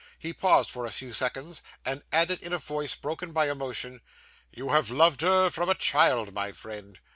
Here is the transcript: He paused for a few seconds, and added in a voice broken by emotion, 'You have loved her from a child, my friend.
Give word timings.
He 0.17 0.33
paused 0.33 0.71
for 0.71 0.87
a 0.87 0.89
few 0.89 1.13
seconds, 1.13 1.61
and 1.85 2.01
added 2.11 2.41
in 2.41 2.53
a 2.53 2.57
voice 2.57 2.95
broken 2.95 3.33
by 3.33 3.51
emotion, 3.51 4.01
'You 4.51 4.69
have 4.69 4.89
loved 4.89 5.21
her 5.21 5.51
from 5.51 5.69
a 5.69 5.75
child, 5.75 6.33
my 6.33 6.53
friend. 6.53 6.99